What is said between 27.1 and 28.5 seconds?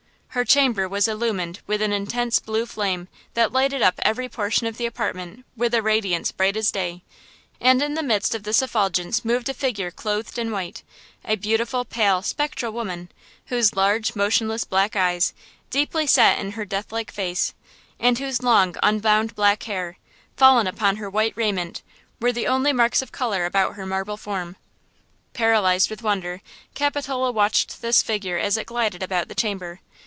watched this figure